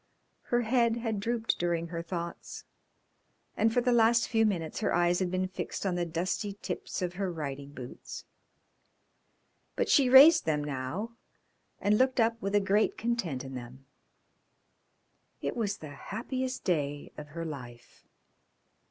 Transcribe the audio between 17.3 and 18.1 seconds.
her life.